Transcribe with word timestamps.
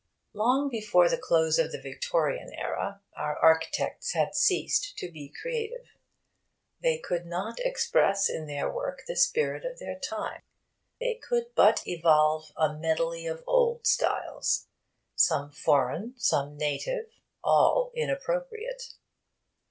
Long 0.33 0.67
before 0.67 1.07
the 1.09 1.17
close 1.19 1.59
of 1.59 1.71
the 1.71 1.79
Victorian 1.79 2.51
Era 2.55 3.03
our 3.15 3.37
architects 3.37 4.13
had 4.13 4.33
ceased 4.33 4.97
to 4.97 5.11
be 5.11 5.29
creative. 5.39 5.85
They 6.81 6.97
could 6.97 7.27
not 7.27 7.59
express 7.59 8.27
in 8.27 8.47
their 8.47 8.67
work 8.67 9.03
the 9.05 9.15
spirit 9.15 9.63
of 9.63 9.77
their 9.77 9.99
time. 9.99 10.41
They 10.99 11.13
could 11.21 11.53
but 11.53 11.83
evolve 11.85 12.51
a 12.57 12.73
medley 12.73 13.27
of 13.27 13.43
old 13.45 13.85
styles, 13.85 14.65
some 15.15 15.51
foreign, 15.51 16.15
some 16.17 16.57
native, 16.57 17.11
all 17.43 17.91
inappropriate. 17.93 18.95